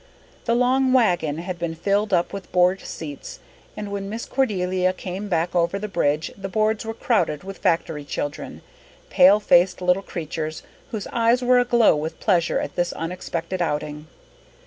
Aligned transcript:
The 0.45 0.55
long 0.55 0.93
wagon 0.93 1.37
had 1.37 1.59
been 1.59 1.75
filled 1.75 2.11
up 2.11 2.33
with 2.33 2.51
board 2.51 2.81
seats, 2.81 3.37
and 3.77 3.91
when 3.91 4.09
Miss 4.09 4.25
Cordelia 4.25 4.93
came 4.93 5.29
back 5.29 5.53
over 5.53 5.77
the 5.77 5.87
bridge 5.87 6.31
the 6.35 6.49
boards 6.49 6.83
were 6.83 6.95
crowded 6.95 7.43
with 7.43 7.59
factory 7.59 8.03
children 8.03 8.63
pale 9.11 9.39
faced 9.39 9.79
little 9.79 10.01
creatures 10.01 10.63
whose 10.89 11.05
eyes 11.13 11.43
were 11.43 11.59
aglow 11.59 11.95
with 11.95 12.19
pleasure 12.19 12.57
at 12.59 12.75
this 12.75 12.93
unexpected 12.93 13.61
outing. 13.61 14.07